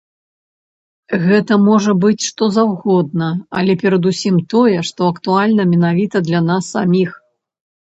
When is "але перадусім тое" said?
3.61-4.75